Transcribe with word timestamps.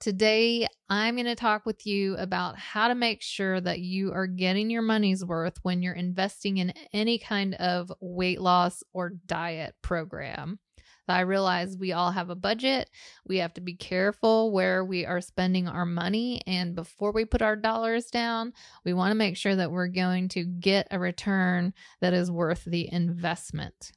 Today, 0.00 0.68
I'm 0.88 1.16
going 1.16 1.26
to 1.26 1.34
talk 1.34 1.66
with 1.66 1.84
you 1.84 2.16
about 2.18 2.56
how 2.56 2.86
to 2.86 2.94
make 2.94 3.20
sure 3.20 3.60
that 3.60 3.80
you 3.80 4.12
are 4.12 4.28
getting 4.28 4.70
your 4.70 4.82
money's 4.82 5.24
worth 5.24 5.58
when 5.62 5.82
you're 5.82 5.92
investing 5.92 6.58
in 6.58 6.72
any 6.92 7.18
kind 7.18 7.56
of 7.56 7.90
weight 8.00 8.40
loss 8.40 8.84
or 8.92 9.10
diet 9.26 9.74
program. 9.82 10.60
I 11.08 11.20
realize 11.20 11.76
we 11.76 11.92
all 11.92 12.12
have 12.12 12.30
a 12.30 12.36
budget. 12.36 12.90
We 13.26 13.38
have 13.38 13.54
to 13.54 13.60
be 13.60 13.74
careful 13.74 14.52
where 14.52 14.84
we 14.84 15.04
are 15.04 15.20
spending 15.20 15.66
our 15.66 15.86
money. 15.86 16.42
And 16.46 16.76
before 16.76 17.10
we 17.10 17.24
put 17.24 17.42
our 17.42 17.56
dollars 17.56 18.06
down, 18.06 18.52
we 18.84 18.92
want 18.92 19.10
to 19.10 19.16
make 19.16 19.36
sure 19.36 19.56
that 19.56 19.72
we're 19.72 19.88
going 19.88 20.28
to 20.28 20.44
get 20.44 20.86
a 20.92 20.98
return 21.00 21.72
that 22.00 22.12
is 22.12 22.30
worth 22.30 22.64
the 22.64 22.88
investment. 22.92 23.90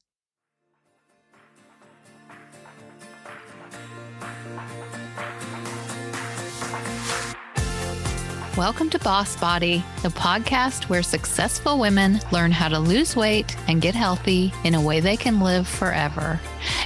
Welcome 8.58 8.90
to 8.90 9.00
Boss 9.00 9.38
Body, 9.38 9.82
the 10.04 10.10
podcast 10.10 10.90
where 10.90 11.04
successful 11.04 11.80
women 11.80 12.20
learn 12.34 12.52
how 12.52 12.68
to 12.68 12.80
lose 12.80 13.16
weight 13.16 13.56
and 13.70 13.82
get 13.82 13.96
healthy 13.96 14.52
in 14.66 14.76
a 14.76 14.82
way 14.82 15.00
they 15.00 15.16
can 15.16 15.40
live 15.40 15.66
forever. 15.66 16.38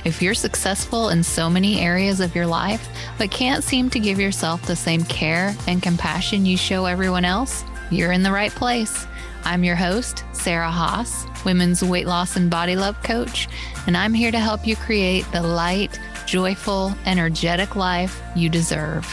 If 0.06 0.22
you're 0.22 0.36
successful 0.36 1.10
in 1.10 1.24
so 1.24 1.50
many 1.50 1.82
areas 1.82 2.20
of 2.20 2.36
your 2.36 2.46
life, 2.46 2.88
but 3.18 3.32
can't 3.32 3.64
seem 3.64 3.90
to 3.90 4.00
give 4.00 4.20
yourself 4.20 4.62
the 4.62 4.76
same 4.76 5.04
care 5.06 5.56
and 5.68 5.82
compassion 5.82 6.46
you 6.46 6.56
show 6.56 6.86
everyone 6.86 7.26
else, 7.26 7.64
you're 7.90 8.12
in 8.12 8.22
the 8.22 8.32
right 8.32 8.52
place. 8.52 9.08
I'm 9.44 9.64
your 9.64 9.76
host, 9.76 10.24
Sarah 10.34 10.70
Haas, 10.70 11.26
women's 11.46 11.84
weight 11.84 12.06
loss 12.06 12.36
and 12.36 12.48
body 12.48 12.76
love 12.76 13.02
coach, 13.02 13.48
and 13.88 13.98
I'm 13.98 14.14
here 14.14 14.32
to 14.32 14.40
help 14.40 14.68
you 14.68 14.76
create 14.76 15.26
the 15.32 15.42
light, 15.42 16.00
joyful, 16.28 16.94
energetic 17.08 17.76
life 17.76 18.22
you 18.36 18.50
deserve. 18.50 19.06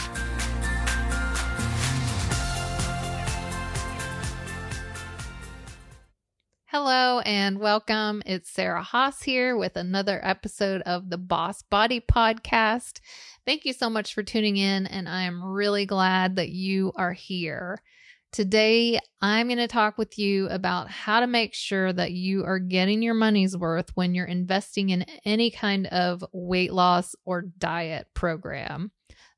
And 7.33 7.57
welcome. 7.57 8.21
It's 8.27 8.51
Sarah 8.51 8.83
Haas 8.83 9.23
here 9.23 9.57
with 9.57 9.75
another 9.75 10.19
episode 10.23 10.83
of 10.83 11.09
the 11.09 11.17
Boss 11.17 11.63
Body 11.63 11.99
Podcast. 11.99 12.99
Thank 13.43 13.65
you 13.65 13.73
so 13.73 13.89
much 13.89 14.13
for 14.13 14.21
tuning 14.21 14.55
in, 14.55 14.85
and 14.85 15.09
I 15.09 15.23
am 15.23 15.43
really 15.43 15.87
glad 15.87 16.35
that 16.35 16.49
you 16.49 16.91
are 16.95 17.13
here. 17.13 17.81
Today, 18.31 18.99
I'm 19.19 19.47
going 19.47 19.57
to 19.57 19.67
talk 19.67 19.97
with 19.97 20.19
you 20.19 20.47
about 20.49 20.91
how 20.91 21.21
to 21.21 21.27
make 21.27 21.55
sure 21.55 21.91
that 21.91 22.11
you 22.11 22.45
are 22.45 22.59
getting 22.59 23.01
your 23.01 23.15
money's 23.15 23.57
worth 23.57 23.89
when 23.95 24.13
you're 24.13 24.27
investing 24.27 24.91
in 24.91 25.03
any 25.25 25.49
kind 25.49 25.87
of 25.87 26.23
weight 26.33 26.71
loss 26.71 27.15
or 27.25 27.45
diet 27.57 28.05
program. 28.13 28.91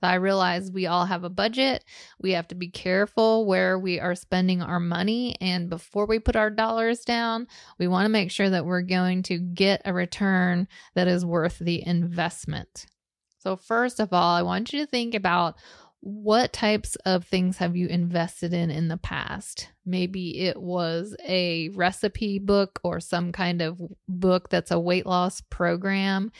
I 0.06 0.16
realize 0.16 0.72
we 0.72 0.88
all 0.88 1.06
have 1.06 1.24
a 1.24 1.30
budget. 1.30 1.84
We 2.20 2.32
have 2.32 2.48
to 2.50 2.56
be 2.56 2.70
careful 2.70 3.46
where 3.46 3.78
we 3.78 4.00
are 4.00 4.16
spending 4.16 4.62
our 4.62 4.80
money. 4.80 5.36
And 5.42 5.70
before 5.70 6.06
we 6.06 6.20
put 6.20 6.36
our 6.36 6.50
dollars 6.50 7.02
down, 7.02 7.48
we 7.78 7.88
want 7.88 8.06
to 8.06 8.10
make 8.10 8.32
sure 8.32 8.50
that 8.50 8.66
we're 8.66 8.82
going 8.82 9.24
to 9.24 9.38
get 9.38 9.82
a 9.86 9.94
return 9.94 10.68
that 10.94 11.08
is 11.08 11.26
worth 11.26 11.60
the 11.60 11.86
investment. 11.86 12.86
So, 13.40 13.56
first 13.56 14.00
of 14.00 14.12
all, 14.12 14.36
I 14.36 14.42
want 14.42 14.74
you 14.74 14.80
to 14.80 14.88
think 14.88 15.14
about 15.14 15.56
what 16.06 16.54
types 16.54 16.96
of 16.98 17.26
things 17.26 17.58
have 17.58 17.76
you 17.76 17.88
invested 17.88 18.54
in 18.54 18.70
in 18.70 18.90
the 18.90 18.98
past? 18.98 19.70
Maybe 19.88 20.42
it 20.42 20.62
was 20.62 21.16
a 21.28 21.70
recipe 21.70 22.38
book 22.38 22.80
or 22.84 23.00
some 23.00 23.32
kind 23.32 23.60
of 23.60 23.82
book 24.08 24.50
that's 24.50 24.70
a 24.70 24.80
weight 24.80 25.08
loss 25.08 25.42
program. 25.42 26.32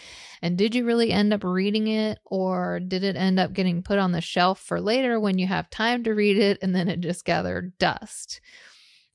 And 0.44 0.56
did 0.56 0.76
you 0.76 0.86
really 0.86 1.12
end 1.12 1.34
up 1.34 1.44
reading 1.44 1.88
it 1.88 2.20
or 2.26 2.80
did 2.80 3.04
it 3.04 3.16
end 3.16 3.40
up 3.40 3.54
getting 3.54 3.82
put 3.82 3.98
on 3.98 4.12
the 4.12 4.22
shelf 4.22 4.60
for 4.60 4.80
later 4.80 5.20
when 5.20 5.40
you 5.40 5.48
have 5.48 5.68
time 5.72 6.04
to 6.04 6.14
read 6.14 6.38
it 6.38 6.60
and 6.62 6.76
then 6.76 6.88
it 6.88 7.00
just 7.00 7.26
gathered 7.26 7.76
dust? 7.80 8.42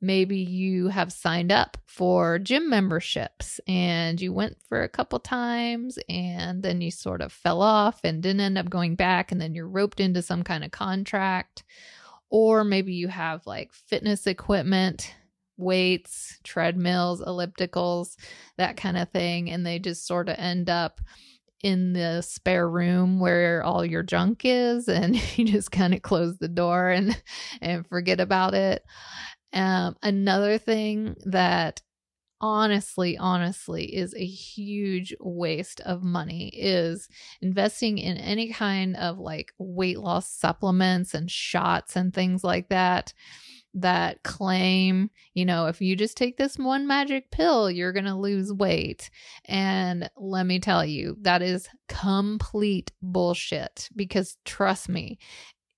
Maybe 0.01 0.39
you 0.39 0.89
have 0.89 1.12
signed 1.12 1.53
up 1.53 1.77
for 1.87 2.39
gym 2.39 2.70
memberships 2.70 3.61
and 3.69 4.19
you 4.19 4.33
went 4.33 4.57
for 4.67 4.83
a 4.83 4.89
couple 4.89 5.19
times 5.19 5.98
and 6.08 6.63
then 6.63 6.80
you 6.80 6.91
sort 6.91 7.20
of 7.20 7.33
fell 7.33 7.61
off 7.61 8.01
and 8.02 8.23
didn't 8.23 8.41
end 8.41 8.57
up 8.57 8.70
going 8.70 8.95
back 8.95 9.30
and 9.30 9.41
then 9.41 9.55
you're 9.55 9.69
roped 9.69 10.01
into 10.01 10.23
some 10.23 10.42
kind 10.42 10.64
of 10.64 10.70
contract. 10.70 11.64
Or 12.30 12.64
maybe 12.64 12.95
you 12.95 13.08
have 13.08 13.47
like 13.47 13.74
fitness 13.74 14.27
equipment, 14.27 15.14
weights, 15.58 16.39
treadmills, 16.45 17.20
ellipticals, 17.20 18.17
that 18.57 18.79
kind 18.79 18.97
of 18.97 19.11
thing. 19.11 19.51
And 19.51 19.67
they 19.67 19.79
just 19.79 20.07
sort 20.07 20.30
of 20.30 20.36
end 20.39 20.70
up 20.70 21.01
in 21.63 21.92
the 21.92 22.23
spare 22.23 22.69
room 22.69 23.20
where 23.20 23.63
all 23.63 23.85
your 23.85 24.03
junk 24.03 24.42
is 24.45 24.89
and 24.89 25.17
you 25.39 25.45
just 25.45 25.70
kind 25.70 25.92
of 25.92 26.03
close 26.03 26.39
the 26.39 26.48
door 26.48 26.89
and 26.89 27.20
and 27.61 27.86
forget 27.86 28.20
about 28.20 28.55
it 28.55 28.85
um, 29.52 29.96
another 30.02 30.58
thing 30.58 31.16
that 31.24 31.83
honestly, 32.40 33.18
honestly 33.18 33.94
is 33.94 34.14
a 34.14 34.24
huge 34.24 35.14
waste 35.20 35.80
of 35.80 36.02
money 36.02 36.48
is 36.55 37.08
investing 37.42 37.98
in 37.98 38.16
any 38.16 38.50
kind 38.50 38.96
of 38.96 39.18
like 39.18 39.52
weight 39.58 39.98
loss 39.98 40.30
supplements 40.30 41.12
and 41.12 41.30
shots 41.30 41.96
and 41.96 42.14
things 42.14 42.42
like 42.42 42.68
that 42.70 43.12
that 43.74 44.22
claim, 44.22 45.11
you 45.34 45.44
know, 45.44 45.67
if 45.67 45.80
you 45.80 45.94
just 45.94 46.17
take 46.17 46.36
this 46.36 46.58
one 46.58 46.86
magic 46.86 47.30
pill, 47.30 47.70
you're 47.70 47.92
going 47.92 48.05
to 48.05 48.14
lose 48.14 48.52
weight. 48.52 49.11
And 49.44 50.11
let 50.17 50.44
me 50.46 50.58
tell 50.58 50.84
you, 50.84 51.17
that 51.22 51.42
is 51.42 51.68
complete 51.88 52.90
bullshit 53.00 53.88
because 53.94 54.38
trust 54.44 54.88
me, 54.88 55.18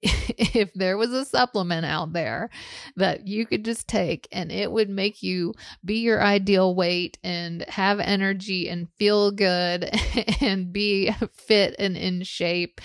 if 0.38 0.72
there 0.74 0.96
was 0.96 1.12
a 1.12 1.24
supplement 1.24 1.86
out 1.86 2.12
there 2.12 2.50
that 2.96 3.28
you 3.28 3.46
could 3.46 3.64
just 3.64 3.86
take 3.86 4.26
and 4.32 4.50
it 4.50 4.70
would 4.70 4.90
make 4.90 5.22
you 5.22 5.54
be 5.84 6.00
your 6.00 6.20
ideal 6.20 6.74
weight 6.74 7.18
and 7.22 7.62
have 7.68 8.00
energy 8.00 8.68
and 8.68 8.88
feel 8.98 9.30
good 9.30 9.88
and 10.40 10.72
be 10.72 11.12
fit 11.34 11.76
and 11.78 11.96
in 11.96 12.22
shape, 12.24 12.80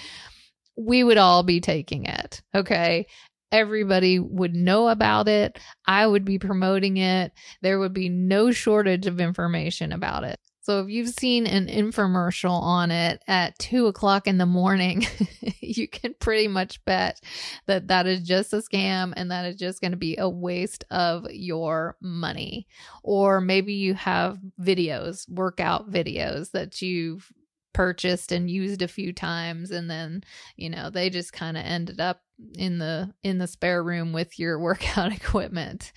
we 0.77 1.03
would 1.03 1.17
all 1.17 1.41
be 1.41 1.59
taking 1.59 2.05
it. 2.05 2.41
Okay. 2.53 3.07
Everybody 3.51 4.19
would 4.19 4.53
know 4.53 4.89
about 4.89 5.27
it. 5.27 5.57
I 5.87 6.05
would 6.05 6.25
be 6.25 6.37
promoting 6.37 6.97
it. 6.97 7.31
There 7.61 7.79
would 7.79 7.93
be 7.93 8.09
no 8.09 8.51
shortage 8.51 9.07
of 9.07 9.19
information 9.19 9.91
about 9.91 10.23
it. 10.23 10.39
So 10.67 10.81
if 10.81 10.89
you've 10.89 11.07
seen 11.07 11.47
an 11.47 11.67
infomercial 11.67 12.51
on 12.51 12.91
it 12.91 13.23
at 13.25 13.57
two 13.57 13.87
o'clock 13.87 14.27
in 14.27 14.37
the 14.37 14.45
morning, 14.45 15.07
you 15.61 15.87
can 15.87 16.13
pretty 16.19 16.49
much 16.49 16.83
bet 16.83 17.21
that 17.67 17.87
that 17.87 18.05
is 18.05 18.21
just 18.21 18.51
a 18.51 18.57
scam 18.57 19.13
and 19.15 19.31
that 19.31 19.45
is 19.45 19.55
just 19.55 19.79
going 19.79 19.91
to 19.91 19.97
be 19.97 20.17
a 20.17 20.27
waste 20.27 20.83
of 20.91 21.25
your 21.31 21.95
money. 22.01 22.67
Or 23.01 23.39
maybe 23.39 23.75
you 23.75 23.93
have 23.93 24.39
videos, 24.59 25.23
workout 25.29 25.89
videos 25.89 26.51
that 26.51 26.81
you've 26.81 27.31
purchased 27.73 28.33
and 28.33 28.51
used 28.51 28.81
a 28.81 28.89
few 28.89 29.13
times 29.13 29.69
and 29.69 29.87
then 29.87 30.23
you 30.55 30.67
know 30.67 30.89
they 30.89 31.11
just 31.11 31.31
kind 31.31 31.55
of 31.55 31.63
ended 31.63 32.01
up 32.01 32.23
in 32.57 32.79
the 32.79 33.13
in 33.21 33.37
the 33.37 33.45
spare 33.45 33.83
room 33.83 34.13
with 34.13 34.39
your 34.39 34.57
workout 34.59 35.13
equipment 35.13 35.93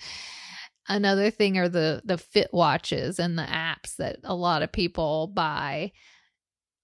Another 0.91 1.31
thing 1.31 1.57
are 1.57 1.69
the 1.69 2.01
the 2.03 2.17
fit 2.17 2.49
watches 2.51 3.17
and 3.17 3.39
the 3.39 3.43
apps 3.43 3.95
that 3.95 4.17
a 4.25 4.35
lot 4.35 4.61
of 4.61 4.73
people 4.73 5.27
buy. 5.27 5.93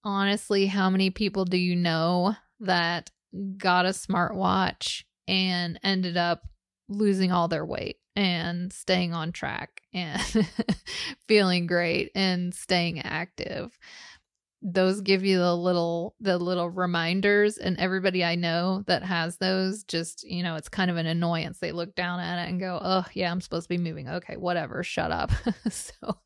Honestly, 0.02 0.64
how 0.64 0.88
many 0.88 1.10
people 1.10 1.44
do 1.44 1.58
you 1.58 1.76
know 1.76 2.34
that 2.60 3.10
got 3.58 3.84
a 3.84 3.90
smartwatch 3.90 5.04
and 5.26 5.78
ended 5.82 6.16
up 6.16 6.44
losing 6.88 7.32
all 7.32 7.48
their 7.48 7.66
weight 7.66 7.98
and 8.16 8.72
staying 8.72 9.12
on 9.12 9.30
track 9.30 9.82
and 9.92 10.22
feeling 11.28 11.66
great 11.66 12.10
and 12.14 12.54
staying 12.54 13.00
active? 13.00 13.78
Those 14.60 15.00
give 15.00 15.24
you 15.24 15.38
the 15.38 15.54
little 15.54 16.16
the 16.20 16.36
little 16.36 16.68
reminders 16.68 17.58
and 17.58 17.78
everybody 17.78 18.24
i 18.24 18.34
know 18.34 18.82
that 18.86 19.04
has 19.04 19.36
those 19.36 19.84
just 19.84 20.24
you 20.24 20.42
know 20.42 20.56
it's 20.56 20.68
kind 20.68 20.90
of 20.90 20.96
an 20.96 21.06
annoyance. 21.06 21.58
They 21.58 21.72
look 21.72 21.94
down 21.94 22.20
at 22.20 22.44
it 22.44 22.50
and 22.50 22.58
go 22.58 22.80
oh 22.82 23.04
yeah 23.14 23.30
i'm 23.30 23.40
supposed 23.40 23.68
to 23.68 23.76
be 23.76 23.82
moving. 23.82 24.08
Okay 24.08 24.36
whatever 24.36 24.82
shut 24.82 25.12
up. 25.12 25.30
So 25.70 26.18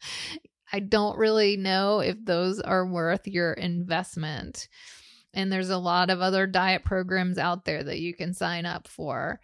i 0.73 0.79
don't 0.79 1.19
really 1.19 1.57
know 1.57 2.01
if 2.01 2.17
those 2.25 2.61
are 2.61 2.87
worth 2.87 3.27
your 3.27 3.53
investment. 3.53 4.69
And 5.35 5.51
there's 5.51 5.71
a 5.71 5.79
lot 5.79 6.11
of 6.11 6.21
other 6.21 6.47
diet 6.47 6.85
programs 6.85 7.39
out 7.39 7.65
there 7.65 7.83
that 7.83 8.01
you 8.01 8.15
can 8.15 8.35
sign 8.35 8.67
up 8.67 8.87
for. 8.87 9.41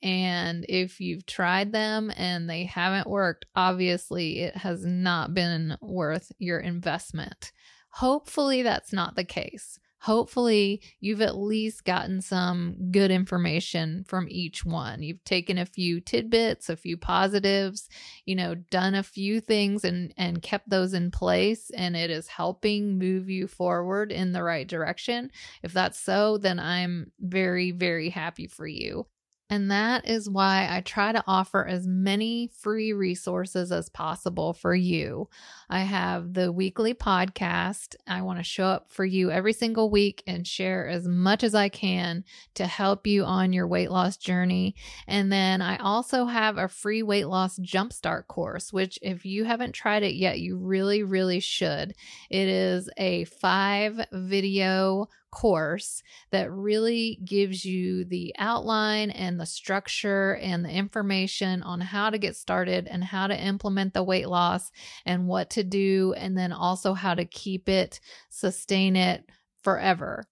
And 0.00 0.64
if 0.68 1.00
you've 1.00 1.26
tried 1.26 1.72
them 1.72 2.12
and 2.16 2.48
they 2.50 2.64
haven't 2.64 3.08
worked 3.08 3.46
obviously 3.54 4.40
it 4.40 4.56
has 4.56 4.84
not 4.84 5.32
been 5.32 5.76
worth 5.80 6.32
your 6.38 6.58
investment 6.58 7.52
Hopefully, 7.92 8.62
that's 8.62 8.92
not 8.92 9.16
the 9.16 9.24
case. 9.24 9.78
hopefully 10.04 10.82
you've 10.98 11.20
at 11.20 11.36
least 11.36 11.84
gotten 11.84 12.20
some 12.20 12.74
good 12.90 13.08
information 13.12 14.02
from 14.04 14.26
each 14.28 14.64
one. 14.64 15.00
You've 15.00 15.22
taken 15.24 15.58
a 15.58 15.64
few 15.66 16.00
tidbits, 16.00 16.68
a 16.68 16.76
few 16.76 16.96
positives, 16.96 17.88
you 18.26 18.34
know, 18.34 18.56
done 18.56 18.96
a 18.96 19.04
few 19.04 19.40
things 19.40 19.84
and 19.84 20.12
and 20.16 20.42
kept 20.42 20.68
those 20.68 20.92
in 20.92 21.12
place 21.12 21.70
and 21.70 21.94
it 21.96 22.10
is 22.10 22.26
helping 22.26 22.98
move 22.98 23.30
you 23.30 23.46
forward 23.46 24.10
in 24.10 24.32
the 24.32 24.42
right 24.42 24.66
direction. 24.66 25.30
If 25.62 25.72
that's 25.72 26.00
so, 26.00 26.36
then 26.38 26.58
I'm 26.58 27.12
very 27.20 27.70
very 27.70 28.08
happy 28.10 28.48
for 28.48 28.66
you. 28.66 29.06
And 29.52 29.70
that 29.70 30.08
is 30.08 30.30
why 30.30 30.66
I 30.70 30.80
try 30.80 31.12
to 31.12 31.22
offer 31.26 31.66
as 31.66 31.86
many 31.86 32.48
free 32.58 32.94
resources 32.94 33.70
as 33.70 33.90
possible 33.90 34.54
for 34.54 34.74
you. 34.74 35.28
I 35.68 35.80
have 35.80 36.32
the 36.32 36.50
weekly 36.50 36.94
podcast. 36.94 37.94
I 38.06 38.22
want 38.22 38.38
to 38.38 38.44
show 38.44 38.64
up 38.64 38.90
for 38.90 39.04
you 39.04 39.30
every 39.30 39.52
single 39.52 39.90
week 39.90 40.22
and 40.26 40.46
share 40.46 40.88
as 40.88 41.06
much 41.06 41.44
as 41.44 41.54
I 41.54 41.68
can 41.68 42.24
to 42.54 42.64
help 42.64 43.06
you 43.06 43.24
on 43.24 43.52
your 43.52 43.66
weight 43.66 43.90
loss 43.90 44.16
journey. 44.16 44.74
And 45.06 45.30
then 45.30 45.60
I 45.60 45.76
also 45.76 46.24
have 46.24 46.56
a 46.56 46.66
free 46.66 47.02
weight 47.02 47.26
loss 47.26 47.58
jumpstart 47.58 48.28
course, 48.28 48.72
which, 48.72 48.98
if 49.02 49.26
you 49.26 49.44
haven't 49.44 49.72
tried 49.72 50.02
it 50.02 50.14
yet, 50.14 50.40
you 50.40 50.56
really, 50.56 51.02
really 51.02 51.40
should. 51.40 51.92
It 52.30 52.48
is 52.48 52.88
a 52.96 53.24
five 53.24 54.00
video 54.12 55.08
course 55.32 56.02
that 56.30 56.52
really 56.52 57.18
gives 57.24 57.64
you 57.64 58.04
the 58.04 58.32
outline 58.38 59.10
and 59.10 59.40
the 59.40 59.46
structure 59.46 60.36
and 60.36 60.64
the 60.64 60.70
information 60.70 61.62
on 61.64 61.80
how 61.80 62.10
to 62.10 62.18
get 62.18 62.36
started 62.36 62.86
and 62.86 63.02
how 63.02 63.26
to 63.26 63.36
implement 63.36 63.94
the 63.94 64.04
weight 64.04 64.28
loss 64.28 64.70
and 65.04 65.26
what 65.26 65.50
to 65.50 65.64
do, 65.64 66.14
and 66.16 66.38
then 66.38 66.52
also 66.52 66.94
how 66.94 67.14
to 67.14 67.24
keep 67.24 67.68
it, 67.68 67.98
sustain 68.28 68.94
it 68.94 69.24
forever. 69.62 70.24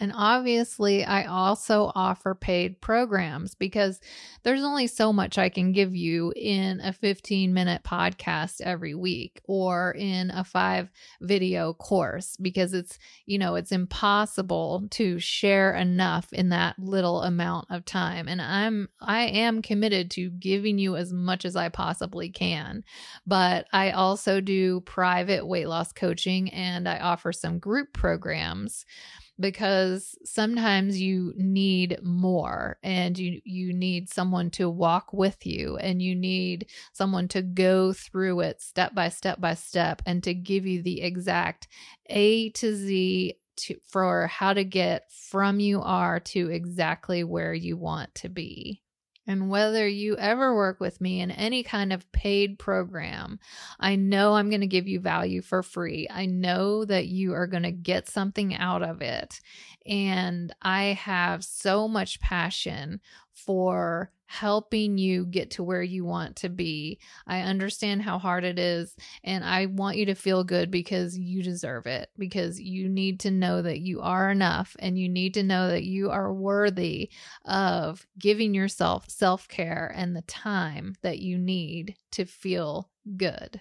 And 0.00 0.12
obviously, 0.16 1.04
I 1.04 1.26
also 1.26 1.92
offer 1.94 2.34
paid 2.34 2.80
programs 2.80 3.54
because 3.54 4.00
there's 4.42 4.64
only 4.64 4.88
so 4.88 5.12
much 5.12 5.38
I 5.38 5.48
can 5.48 5.70
give 5.70 5.94
you 5.94 6.32
in 6.34 6.80
a 6.80 6.92
15 6.92 7.54
minute 7.54 7.82
podcast 7.84 8.60
every 8.60 8.96
week 8.96 9.40
or 9.44 9.92
in 9.92 10.30
a 10.30 10.42
five 10.42 10.90
video 11.20 11.72
course 11.74 12.36
because 12.36 12.74
it's, 12.74 12.98
you 13.26 13.38
know, 13.38 13.54
it's 13.54 13.70
impossible 13.70 14.88
to 14.92 15.20
share 15.20 15.72
enough 15.74 16.32
in 16.32 16.48
that 16.48 16.76
little 16.80 17.22
amount 17.22 17.66
of 17.70 17.84
time. 17.84 18.26
And 18.26 18.42
I'm, 18.42 18.88
I 19.00 19.26
am 19.26 19.62
committed 19.62 20.10
to 20.12 20.30
giving 20.30 20.78
you 20.78 20.96
as 20.96 21.12
much 21.12 21.44
as 21.44 21.54
I 21.54 21.68
possibly 21.68 22.28
can. 22.28 22.82
But 23.24 23.66
I 23.72 23.92
also 23.92 24.40
do 24.40 24.80
private 24.80 25.46
weight 25.46 25.68
loss 25.68 25.92
coaching 25.92 26.50
and 26.50 26.88
I 26.88 26.98
offer 26.98 27.32
some 27.32 27.60
group 27.60 27.92
programs 27.92 28.84
because 29.42 30.16
sometimes 30.24 30.98
you 30.98 31.34
need 31.36 31.98
more 32.02 32.78
and 32.82 33.18
you 33.18 33.42
you 33.44 33.74
need 33.74 34.08
someone 34.08 34.50
to 34.50 34.70
walk 34.70 35.12
with 35.12 35.44
you 35.44 35.76
and 35.76 36.00
you 36.00 36.14
need 36.14 36.66
someone 36.94 37.28
to 37.28 37.42
go 37.42 37.92
through 37.92 38.40
it 38.40 38.62
step 38.62 38.94
by 38.94 39.10
step 39.10 39.40
by 39.40 39.52
step 39.52 40.00
and 40.06 40.22
to 40.22 40.32
give 40.32 40.64
you 40.66 40.82
the 40.82 41.02
exact 41.02 41.68
A 42.06 42.48
to 42.50 42.74
Z 42.74 43.34
to, 43.56 43.76
for 43.86 44.26
how 44.28 44.52
to 44.54 44.64
get 44.64 45.10
from 45.12 45.60
you 45.60 45.82
are 45.82 46.20
to 46.20 46.50
exactly 46.50 47.24
where 47.24 47.52
you 47.52 47.76
want 47.76 48.14
to 48.16 48.28
be. 48.28 48.81
And 49.26 49.48
whether 49.48 49.86
you 49.86 50.16
ever 50.16 50.54
work 50.54 50.80
with 50.80 51.00
me 51.00 51.20
in 51.20 51.30
any 51.30 51.62
kind 51.62 51.92
of 51.92 52.10
paid 52.12 52.58
program, 52.58 53.38
I 53.78 53.94
know 53.96 54.34
I'm 54.34 54.48
going 54.48 54.62
to 54.62 54.66
give 54.66 54.88
you 54.88 54.98
value 54.98 55.42
for 55.42 55.62
free. 55.62 56.08
I 56.10 56.26
know 56.26 56.84
that 56.84 57.06
you 57.06 57.32
are 57.34 57.46
going 57.46 57.62
to 57.62 57.70
get 57.70 58.08
something 58.08 58.54
out 58.56 58.82
of 58.82 59.00
it. 59.00 59.40
And 59.86 60.52
I 60.60 60.84
have 60.84 61.44
so 61.44 61.86
much 61.86 62.20
passion 62.20 63.00
for 63.32 64.10
helping 64.32 64.96
you 64.96 65.26
get 65.26 65.50
to 65.50 65.62
where 65.62 65.82
you 65.82 66.06
want 66.06 66.36
to 66.36 66.48
be. 66.48 66.98
I 67.26 67.40
understand 67.40 68.00
how 68.00 68.18
hard 68.18 68.44
it 68.44 68.58
is, 68.58 68.96
and 69.22 69.44
I 69.44 69.66
want 69.66 69.98
you 69.98 70.06
to 70.06 70.14
feel 70.14 70.42
good 70.42 70.70
because 70.70 71.18
you 71.18 71.42
deserve 71.42 71.86
it, 71.86 72.08
because 72.16 72.58
you 72.58 72.88
need 72.88 73.20
to 73.20 73.30
know 73.30 73.60
that 73.60 73.80
you 73.80 74.00
are 74.00 74.30
enough 74.30 74.74
and 74.78 74.98
you 74.98 75.06
need 75.06 75.34
to 75.34 75.42
know 75.42 75.68
that 75.68 75.84
you 75.84 76.10
are 76.10 76.32
worthy 76.32 77.10
of 77.44 78.06
giving 78.18 78.54
yourself 78.54 79.10
self 79.10 79.48
care 79.48 79.92
and 79.94 80.16
the 80.16 80.22
time 80.22 80.94
that 81.02 81.18
you 81.18 81.36
need 81.36 81.96
to 82.12 82.24
feel 82.24 82.88
good. 83.18 83.60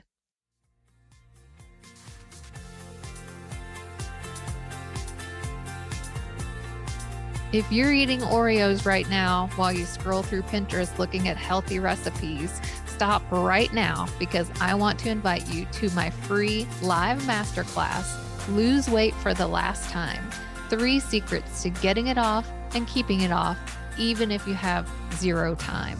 If 7.53 7.69
you're 7.69 7.91
eating 7.91 8.21
Oreos 8.21 8.85
right 8.85 9.09
now 9.09 9.49
while 9.57 9.73
you 9.73 9.83
scroll 9.83 10.23
through 10.23 10.43
Pinterest 10.43 10.97
looking 10.97 11.27
at 11.27 11.35
healthy 11.35 11.79
recipes, 11.79 12.61
stop 12.85 13.29
right 13.29 13.73
now 13.73 14.07
because 14.17 14.49
I 14.61 14.73
want 14.73 14.97
to 14.99 15.09
invite 15.09 15.53
you 15.53 15.65
to 15.65 15.89
my 15.89 16.11
free 16.11 16.65
live 16.81 17.21
masterclass, 17.23 18.15
Lose 18.55 18.89
Weight 18.89 19.13
for 19.15 19.33
the 19.33 19.47
Last 19.47 19.89
Time 19.89 20.23
Three 20.69 21.01
Secrets 21.01 21.63
to 21.63 21.71
Getting 21.71 22.07
It 22.07 22.17
Off 22.17 22.49
and 22.73 22.87
Keeping 22.87 23.19
It 23.19 23.33
Off, 23.33 23.57
even 23.97 24.31
if 24.31 24.47
you 24.47 24.53
have 24.53 24.89
zero 25.15 25.53
time. 25.55 25.99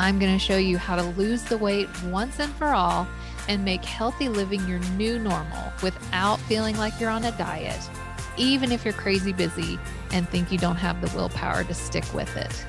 I'm 0.00 0.18
going 0.18 0.32
to 0.32 0.44
show 0.44 0.56
you 0.56 0.78
how 0.78 0.96
to 0.96 1.02
lose 1.02 1.44
the 1.44 1.58
weight 1.58 1.88
once 2.06 2.40
and 2.40 2.52
for 2.54 2.68
all 2.68 3.06
and 3.46 3.64
make 3.64 3.84
healthy 3.84 4.28
living 4.28 4.66
your 4.68 4.80
new 4.96 5.20
normal 5.20 5.72
without 5.80 6.40
feeling 6.40 6.76
like 6.76 6.98
you're 6.98 7.08
on 7.08 7.24
a 7.24 7.32
diet 7.38 7.88
even 8.38 8.72
if 8.72 8.84
you're 8.84 8.94
crazy 8.94 9.32
busy 9.32 9.78
and 10.12 10.28
think 10.28 10.50
you 10.50 10.58
don't 10.58 10.76
have 10.76 11.00
the 11.00 11.14
willpower 11.16 11.64
to 11.64 11.74
stick 11.74 12.04
with 12.14 12.34
it. 12.36 12.66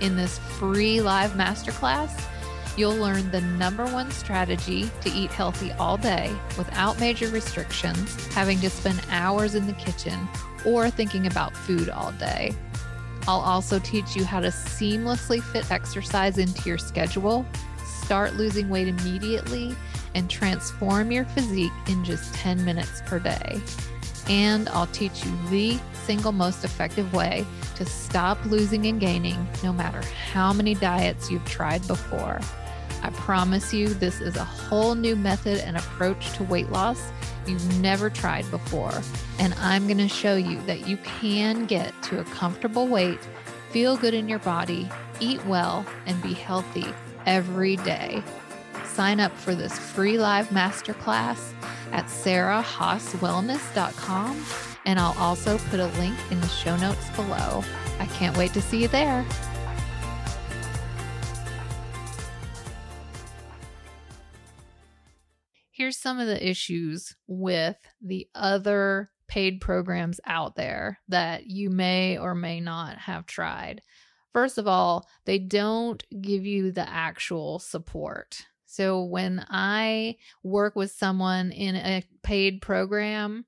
In 0.00 0.16
this 0.16 0.38
free 0.38 1.00
live 1.00 1.32
masterclass, 1.32 2.24
you'll 2.76 2.94
learn 2.94 3.30
the 3.30 3.40
number 3.40 3.84
one 3.86 4.10
strategy 4.12 4.88
to 5.00 5.10
eat 5.10 5.30
healthy 5.32 5.72
all 5.72 5.96
day 5.96 6.32
without 6.56 6.98
major 7.00 7.28
restrictions, 7.28 8.26
having 8.26 8.60
to 8.60 8.70
spend 8.70 9.00
hours 9.10 9.56
in 9.56 9.66
the 9.66 9.72
kitchen 9.74 10.28
or 10.64 10.88
thinking 10.88 11.26
about 11.26 11.56
food 11.56 11.90
all 11.90 12.12
day. 12.12 12.54
I'll 13.26 13.40
also 13.40 13.78
teach 13.80 14.14
you 14.14 14.24
how 14.24 14.40
to 14.40 14.48
seamlessly 14.48 15.42
fit 15.42 15.70
exercise 15.70 16.38
into 16.38 16.66
your 16.68 16.78
schedule, 16.78 17.44
start 17.84 18.34
losing 18.34 18.68
weight 18.68 18.88
immediately, 18.88 19.74
and 20.14 20.30
transform 20.30 21.10
your 21.10 21.24
physique 21.24 21.72
in 21.88 22.04
just 22.04 22.32
10 22.34 22.64
minutes 22.64 23.02
per 23.04 23.18
day 23.18 23.60
and 24.28 24.68
I'll 24.70 24.86
teach 24.88 25.24
you 25.24 25.36
the 25.50 25.78
single 26.04 26.32
most 26.32 26.64
effective 26.64 27.12
way 27.12 27.44
to 27.76 27.84
stop 27.84 28.44
losing 28.44 28.86
and 28.86 29.00
gaining 29.00 29.46
no 29.62 29.72
matter 29.72 30.00
how 30.32 30.52
many 30.52 30.74
diets 30.74 31.30
you've 31.30 31.44
tried 31.44 31.86
before. 31.86 32.40
I 33.02 33.10
promise 33.10 33.72
you, 33.72 33.88
this 33.88 34.20
is 34.20 34.36
a 34.36 34.44
whole 34.44 34.94
new 34.94 35.14
method 35.14 35.58
and 35.58 35.76
approach 35.76 36.32
to 36.32 36.44
weight 36.44 36.70
loss 36.70 37.12
you've 37.46 37.80
never 37.80 38.10
tried 38.10 38.48
before. 38.50 38.92
And 39.38 39.54
I'm 39.54 39.86
going 39.86 39.98
to 39.98 40.08
show 40.08 40.36
you 40.36 40.60
that 40.62 40.86
you 40.86 40.96
can 40.98 41.66
get 41.66 41.94
to 42.04 42.20
a 42.20 42.24
comfortable 42.24 42.86
weight, 42.86 43.20
feel 43.70 43.96
good 43.96 44.14
in 44.14 44.28
your 44.28 44.40
body, 44.40 44.88
eat 45.20 45.44
well, 45.46 45.86
and 46.06 46.20
be 46.22 46.34
healthy 46.34 46.86
every 47.26 47.76
day. 47.76 48.22
Sign 48.98 49.20
up 49.20 49.30
for 49.30 49.54
this 49.54 49.78
free 49.78 50.18
live 50.18 50.48
masterclass 50.48 51.52
at 51.92 52.06
sarahhaaswellness.com. 52.06 54.44
And 54.86 54.98
I'll 54.98 55.16
also 55.20 55.56
put 55.70 55.78
a 55.78 55.86
link 56.00 56.16
in 56.32 56.40
the 56.40 56.48
show 56.48 56.76
notes 56.76 57.08
below. 57.10 57.62
I 58.00 58.06
can't 58.06 58.36
wait 58.36 58.52
to 58.54 58.60
see 58.60 58.82
you 58.82 58.88
there. 58.88 59.24
Here's 65.70 65.96
some 65.96 66.18
of 66.18 66.26
the 66.26 66.44
issues 66.44 67.14
with 67.28 67.76
the 68.02 68.26
other 68.34 69.12
paid 69.28 69.60
programs 69.60 70.18
out 70.26 70.56
there 70.56 70.98
that 71.06 71.46
you 71.46 71.70
may 71.70 72.18
or 72.18 72.34
may 72.34 72.58
not 72.58 72.98
have 72.98 73.26
tried. 73.26 73.80
First 74.32 74.58
of 74.58 74.66
all, 74.66 75.06
they 75.24 75.38
don't 75.38 76.02
give 76.20 76.44
you 76.44 76.72
the 76.72 76.90
actual 76.90 77.60
support. 77.60 78.44
So 78.70 79.02
when 79.02 79.44
I 79.48 80.16
work 80.42 80.76
with 80.76 80.92
someone 80.92 81.52
in 81.52 81.74
a 81.74 82.04
paid 82.22 82.60
program, 82.60 83.46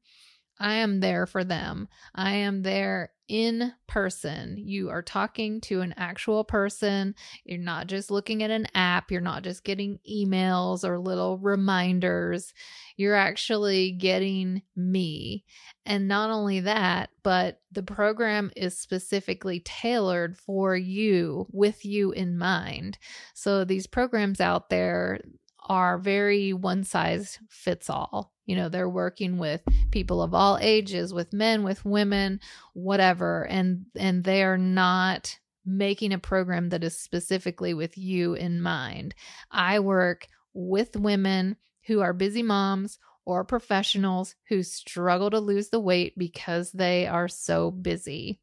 I 0.61 0.75
am 0.75 1.00
there 1.00 1.26
for 1.26 1.43
them. 1.43 1.88
I 2.14 2.33
am 2.33 2.62
there 2.62 3.11
in 3.29 3.73
person. 3.87 4.57
You 4.59 4.90
are 4.90 5.02
talking 5.02 5.61
to 5.62 5.81
an 5.81 5.95
actual 5.97 6.43
person. 6.43 7.14
You're 7.45 7.59
not 7.59 7.87
just 7.87 8.11
looking 8.11 8.43
at 8.43 8.50
an 8.50 8.67
app. 8.75 9.11
You're 9.11 9.21
not 9.21 9.45
just 9.45 9.64
getting 9.64 10.00
emails 10.11 10.85
or 10.85 10.99
little 10.99 11.38
reminders. 11.38 12.52
You're 12.97 13.14
actually 13.14 13.93
getting 13.93 14.62
me. 14.76 15.45
And 15.87 16.09
not 16.09 16.31
only 16.31 16.61
that, 16.61 17.11
but 17.23 17.61
the 17.71 17.85
program 17.85 18.50
is 18.57 18.76
specifically 18.76 19.61
tailored 19.61 20.37
for 20.37 20.76
you 20.76 21.47
with 21.52 21.85
you 21.85 22.11
in 22.11 22.37
mind. 22.37 22.99
So 23.33 23.64
these 23.64 23.87
programs 23.87 24.40
out 24.40 24.71
there 24.71 25.21
are 25.70 25.98
very 25.98 26.52
one 26.52 26.82
size 26.82 27.38
fits 27.48 27.88
all. 27.88 28.32
You 28.44 28.56
know, 28.56 28.68
they're 28.68 28.88
working 28.88 29.38
with 29.38 29.62
people 29.92 30.20
of 30.20 30.34
all 30.34 30.58
ages, 30.60 31.14
with 31.14 31.32
men, 31.32 31.62
with 31.62 31.84
women, 31.84 32.40
whatever, 32.74 33.46
and 33.46 33.86
and 33.96 34.24
they 34.24 34.42
are 34.42 34.58
not 34.58 35.38
making 35.64 36.12
a 36.12 36.18
program 36.18 36.70
that 36.70 36.82
is 36.82 36.98
specifically 36.98 37.72
with 37.72 37.96
you 37.96 38.34
in 38.34 38.60
mind. 38.60 39.14
I 39.48 39.78
work 39.78 40.26
with 40.52 40.96
women 40.96 41.56
who 41.86 42.00
are 42.00 42.12
busy 42.12 42.42
moms 42.42 42.98
or 43.24 43.44
professionals 43.44 44.34
who 44.48 44.64
struggle 44.64 45.30
to 45.30 45.38
lose 45.38 45.68
the 45.68 45.78
weight 45.78 46.18
because 46.18 46.72
they 46.72 47.06
are 47.06 47.28
so 47.28 47.70
busy. 47.70 48.40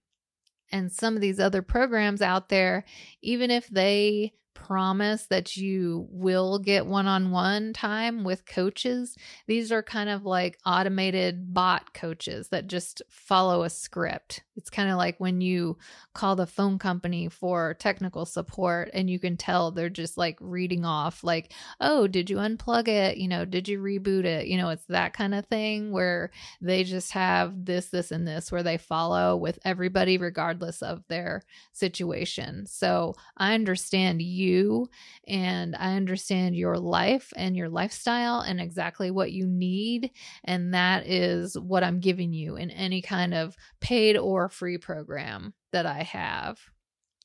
And 0.72 0.94
some 0.94 1.16
of 1.16 1.22
these 1.22 1.42
other 1.42 1.62
programs 1.62 2.22
out 2.22 2.48
there, 2.48 2.86
even 3.22 3.52
if 3.52 3.68
they 3.68 4.32
promise 4.58 5.28
that 5.28 5.56
you 5.56 6.08
will 6.10 6.58
get 6.58 6.88
one 6.88 7.06
on 7.06 7.30
one 7.30 7.74
time 7.74 8.24
with 8.24 8.46
coaches. 8.46 9.16
These 9.46 9.72
are 9.72 9.84
kind 9.84 10.10
of 10.10 10.26
like 10.26 10.58
automated 10.66 11.54
bot 11.54 11.94
coaches 11.94 12.50
that 12.50 12.68
just 12.68 13.04
follow 13.08 13.64
a 13.64 13.70
script. 13.70 14.42
It's 14.56 14.72
kind 14.72 14.90
of 14.90 14.98
like 14.98 15.20
when 15.20 15.40
you 15.40 15.78
call 16.16 16.36
the 16.36 16.48
phone 16.48 16.80
company 16.80 17.30
for 17.30 17.76
technical 17.76 18.26
support 18.26 18.90
and 18.94 19.10
you 19.10 19.20
can 19.20 19.38
tell 19.38 19.70
they're 19.70 19.90
just 19.90 20.18
like 20.18 20.38
reading 20.42 20.84
off, 20.84 21.24
like, 21.24 21.54
oh, 21.80 22.08
did 22.08 22.30
you 22.30 22.38
unplug 22.38 22.88
it? 22.88 23.18
You 23.18 23.28
know, 23.28 23.46
did 23.46 23.68
you 23.68 23.80
reboot 23.80 24.26
it? 24.26 24.48
You 24.48 24.58
know, 24.58 24.70
it's 24.70 24.86
that 24.86 25.14
kind 25.14 25.36
of 25.36 25.46
thing 25.46 25.92
where 25.92 26.32
they 26.60 26.84
just 26.84 27.12
have 27.12 27.66
this, 27.66 27.90
this, 27.90 28.12
and 28.12 28.28
this, 28.28 28.52
where 28.52 28.64
they 28.64 28.78
follow 28.78 29.38
with 29.38 29.60
everybody 29.64 30.18
regardless 30.18 30.82
of 30.82 31.04
their 31.08 31.44
situation. 31.74 32.66
So 32.66 33.14
I 33.38 33.54
understand 33.54 34.24
you 34.24 34.47
you 34.48 34.88
and 35.28 35.76
I 35.76 35.96
understand 35.96 36.56
your 36.56 36.78
life 36.78 37.34
and 37.36 37.56
your 37.56 37.70
lifestyle 37.70 38.40
and 38.40 38.60
exactly 38.60 39.12
what 39.12 39.32
you 39.32 39.46
need. 39.46 40.12
And 40.44 40.74
that 40.74 41.06
is 41.08 41.58
what 41.60 41.84
I'm 41.84 42.00
giving 42.00 42.34
you 42.34 42.56
in 42.56 42.72
any 42.72 43.02
kind 43.02 43.34
of 43.34 43.56
paid 43.80 44.18
or 44.18 44.50
free 44.50 44.78
program 44.78 45.54
that 45.72 45.86
I 45.86 46.04
have. 46.04 46.60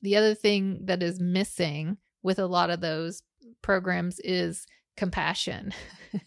The 0.03 0.17
other 0.17 0.35
thing 0.35 0.81
that 0.85 1.03
is 1.03 1.21
missing 1.21 1.99
with 2.23 2.39
a 2.39 2.47
lot 2.47 2.71
of 2.71 2.81
those 2.81 3.23
programs 3.63 4.19
is 4.21 4.67
compassion. 4.97 5.73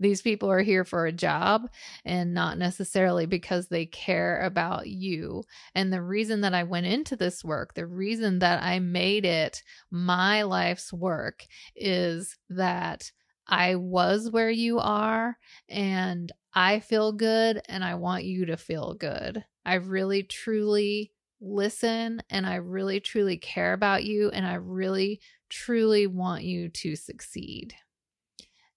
These 0.00 0.22
people 0.22 0.50
are 0.50 0.62
here 0.62 0.84
for 0.84 1.06
a 1.06 1.12
job 1.12 1.68
and 2.04 2.32
not 2.32 2.58
necessarily 2.58 3.26
because 3.26 3.68
they 3.68 3.86
care 3.86 4.40
about 4.40 4.88
you. 4.88 5.44
And 5.74 5.92
the 5.92 6.02
reason 6.02 6.40
that 6.40 6.54
I 6.54 6.62
went 6.62 6.86
into 6.86 7.16
this 7.16 7.44
work, 7.44 7.74
the 7.74 7.86
reason 7.86 8.38
that 8.40 8.62
I 8.62 8.78
made 8.78 9.24
it 9.24 9.62
my 9.90 10.42
life's 10.42 10.92
work 10.92 11.44
is 11.74 12.36
that 12.50 13.10
I 13.46 13.76
was 13.76 14.30
where 14.30 14.50
you 14.50 14.78
are 14.78 15.36
and 15.68 16.32
I 16.54 16.80
feel 16.80 17.12
good 17.12 17.60
and 17.68 17.84
I 17.84 17.94
want 17.94 18.24
you 18.24 18.46
to 18.46 18.56
feel 18.56 18.94
good. 18.94 19.44
I 19.64 19.74
really 19.74 20.22
truly 20.22 21.12
listen 21.40 22.22
and 22.30 22.46
I 22.46 22.56
really 22.56 22.98
truly 22.98 23.36
care 23.36 23.72
about 23.72 24.04
you 24.04 24.30
and 24.30 24.46
I 24.46 24.54
really 24.54 25.20
truly 25.48 26.06
want 26.06 26.44
you 26.44 26.68
to 26.70 26.96
succeed. 26.96 27.74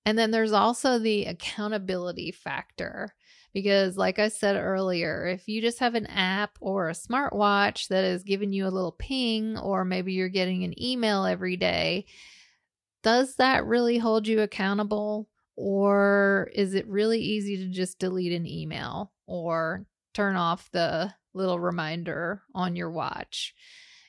And 0.09 0.17
then 0.17 0.31
there's 0.31 0.53
also 0.53 0.97
the 0.97 1.25
accountability 1.25 2.31
factor. 2.31 3.13
Because, 3.53 3.95
like 3.95 4.17
I 4.17 4.29
said 4.29 4.55
earlier, 4.55 5.27
if 5.27 5.47
you 5.47 5.61
just 5.61 5.77
have 5.77 5.93
an 5.93 6.07
app 6.07 6.57
or 6.59 6.89
a 6.89 6.93
smartwatch 6.93 7.89
that 7.89 8.03
is 8.03 8.23
giving 8.23 8.51
you 8.51 8.65
a 8.65 8.73
little 8.73 8.91
ping, 8.93 9.55
or 9.59 9.85
maybe 9.85 10.13
you're 10.13 10.27
getting 10.27 10.63
an 10.63 10.73
email 10.81 11.25
every 11.25 11.57
day, 11.57 12.07
does 13.03 13.35
that 13.35 13.67
really 13.67 13.99
hold 13.99 14.27
you 14.27 14.41
accountable? 14.41 15.29
Or 15.55 16.49
is 16.55 16.73
it 16.73 16.87
really 16.87 17.19
easy 17.19 17.57
to 17.57 17.67
just 17.67 17.99
delete 17.99 18.33
an 18.33 18.47
email 18.47 19.11
or 19.27 19.85
turn 20.15 20.35
off 20.35 20.71
the 20.71 21.13
little 21.35 21.59
reminder 21.59 22.41
on 22.55 22.75
your 22.75 22.89
watch? 22.89 23.53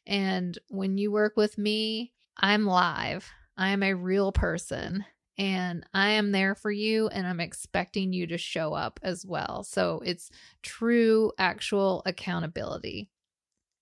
And 0.06 0.58
when 0.70 0.96
you 0.96 1.12
work 1.12 1.34
with 1.36 1.58
me, 1.58 2.14
I'm 2.38 2.64
live. 2.64 3.30
I 3.58 3.68
am 3.68 3.82
a 3.82 3.92
real 3.92 4.32
person 4.32 5.04
and 5.40 5.86
I 5.94 6.10
am 6.10 6.32
there 6.32 6.54
for 6.54 6.70
you 6.70 7.08
and 7.08 7.26
I'm 7.26 7.40
expecting 7.40 8.12
you 8.12 8.26
to 8.26 8.36
show 8.36 8.74
up 8.74 9.00
as 9.02 9.24
well. 9.24 9.64
So 9.64 10.02
it's 10.04 10.30
true, 10.62 11.32
actual 11.38 12.02
accountability. 12.04 13.08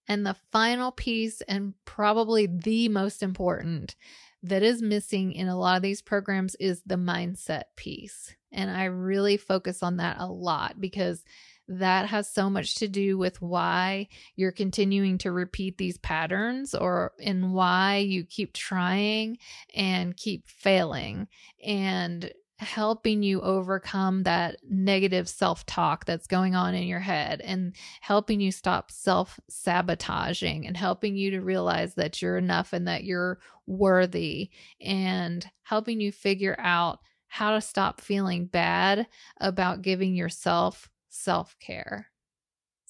And 0.06 0.24
the 0.24 0.36
final 0.52 0.92
piece, 0.92 1.40
and 1.42 1.74
probably 1.84 2.46
the 2.46 2.88
most 2.88 3.24
important 3.24 3.96
that 4.40 4.62
is 4.62 4.80
missing 4.80 5.32
in 5.32 5.48
a 5.48 5.58
lot 5.58 5.74
of 5.74 5.82
these 5.82 6.00
programs, 6.00 6.54
is 6.60 6.80
the 6.86 6.94
mindset 6.94 7.64
piece. 7.74 8.36
And 8.52 8.70
I 8.70 8.84
really 8.84 9.36
focus 9.36 9.82
on 9.82 9.96
that 9.96 10.18
a 10.20 10.26
lot 10.26 10.80
because 10.80 11.24
that 11.68 12.06
has 12.06 12.28
so 12.28 12.48
much 12.48 12.76
to 12.76 12.88
do 12.88 13.18
with 13.18 13.40
why 13.42 14.08
you're 14.36 14.52
continuing 14.52 15.18
to 15.18 15.32
repeat 15.32 15.76
these 15.76 15.98
patterns 15.98 16.74
or 16.74 17.12
in 17.18 17.52
why 17.52 17.98
you 17.98 18.24
keep 18.24 18.54
trying 18.54 19.38
and 19.74 20.16
keep 20.16 20.48
failing 20.48 21.28
and 21.64 22.32
helping 22.58 23.22
you 23.22 23.40
overcome 23.40 24.24
that 24.24 24.56
negative 24.68 25.28
self 25.28 25.64
talk 25.66 26.04
that's 26.04 26.26
going 26.26 26.56
on 26.56 26.74
in 26.74 26.88
your 26.88 26.98
head 26.98 27.40
and 27.42 27.74
helping 28.00 28.40
you 28.40 28.50
stop 28.50 28.90
self 28.90 29.38
sabotaging 29.48 30.66
and 30.66 30.76
helping 30.76 31.16
you 31.16 31.30
to 31.30 31.40
realize 31.40 31.94
that 31.94 32.20
you're 32.20 32.36
enough 32.36 32.72
and 32.72 32.88
that 32.88 33.04
you're 33.04 33.38
worthy 33.66 34.50
and 34.80 35.46
helping 35.62 36.00
you 36.00 36.10
figure 36.10 36.56
out 36.58 36.98
how 37.28 37.52
to 37.52 37.60
stop 37.60 38.00
feeling 38.00 38.46
bad 38.46 39.06
about 39.40 39.82
giving 39.82 40.14
yourself 40.14 40.90
self 41.08 41.56
care. 41.60 42.08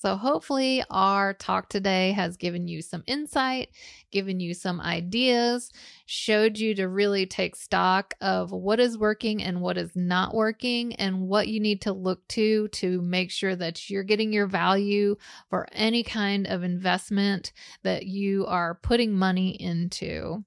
So, 0.01 0.15
hopefully, 0.15 0.85
our 0.91 1.35
talk 1.35 1.69
today 1.69 2.13
has 2.13 2.37
given 2.37 2.69
you 2.69 2.83
some 2.83 3.03
insight, 3.09 3.71
given 4.13 4.39
you 4.39 4.55
some 4.55 4.81
ideas, 4.81 5.73
showed 6.07 6.57
you 6.57 6.73
to 6.77 6.87
really 6.87 7.27
take 7.27 7.57
stock 7.57 8.15
of 8.21 8.53
what 8.53 8.79
is 8.79 8.97
working 8.97 9.43
and 9.43 9.61
what 9.61 9.77
is 9.77 9.97
not 9.97 10.37
working, 10.37 10.95
and 10.95 11.23
what 11.23 11.49
you 11.49 11.59
need 11.59 11.81
to 11.81 11.93
look 11.93 12.27
to 12.29 12.69
to 12.69 13.03
make 13.03 13.33
sure 13.33 13.57
that 13.57 13.91
you're 13.91 14.05
getting 14.05 14.33
your 14.33 14.47
value 14.47 15.17
for 15.51 15.67
any 15.73 16.05
kind 16.05 16.47
of 16.47 16.63
investment 16.63 17.53
that 17.83 18.07
you 18.07 18.47
are 18.47 18.77
putting 18.77 19.13
money 19.13 19.61
into. 19.61 20.45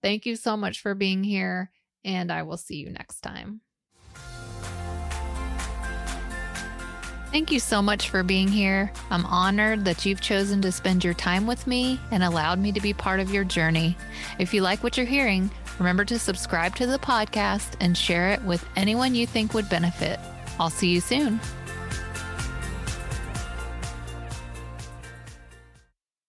Thank 0.00 0.26
you 0.26 0.36
so 0.36 0.56
much 0.56 0.80
for 0.80 0.94
being 0.94 1.24
here, 1.24 1.72
and 2.04 2.30
I 2.30 2.44
will 2.44 2.56
see 2.56 2.76
you 2.76 2.90
next 2.90 3.20
time. 3.20 3.62
Thank 7.32 7.50
you 7.52 7.60
so 7.60 7.82
much 7.82 8.08
for 8.08 8.22
being 8.22 8.48
here. 8.48 8.90
I'm 9.10 9.26
honored 9.26 9.84
that 9.84 10.06
you've 10.06 10.20
chosen 10.20 10.62
to 10.62 10.72
spend 10.72 11.04
your 11.04 11.12
time 11.12 11.46
with 11.46 11.66
me 11.66 12.00
and 12.10 12.24
allowed 12.24 12.58
me 12.58 12.72
to 12.72 12.80
be 12.80 12.94
part 12.94 13.20
of 13.20 13.30
your 13.30 13.44
journey. 13.44 13.96
If 14.38 14.54
you 14.54 14.62
like 14.62 14.82
what 14.82 14.96
you're 14.96 15.04
hearing, 15.04 15.50
remember 15.78 16.04
to 16.06 16.18
subscribe 16.18 16.74
to 16.76 16.86
the 16.86 16.98
podcast 16.98 17.74
and 17.80 17.96
share 17.96 18.30
it 18.30 18.42
with 18.42 18.66
anyone 18.74 19.14
you 19.14 19.26
think 19.26 19.52
would 19.52 19.68
benefit. 19.68 20.18
I'll 20.58 20.70
see 20.70 20.88
you 20.88 21.00
soon. 21.00 21.40